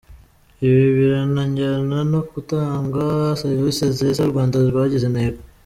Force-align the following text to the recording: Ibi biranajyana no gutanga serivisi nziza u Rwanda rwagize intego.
Ibi 0.67 0.85
biranajyana 0.97 1.97
no 2.11 2.19
gutanga 2.31 3.03
serivisi 3.41 3.83
nziza 3.91 4.19
u 4.25 4.31
Rwanda 4.31 4.55
rwagize 4.69 5.05
intego. 5.07 5.39